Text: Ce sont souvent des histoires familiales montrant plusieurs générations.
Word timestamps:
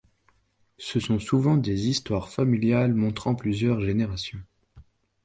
Ce 0.79 0.99
sont 0.99 1.19
souvent 1.19 1.57
des 1.57 1.87
histoires 1.87 2.29
familiales 2.29 2.95
montrant 2.95 3.35
plusieurs 3.35 3.81
générations. 3.81 4.41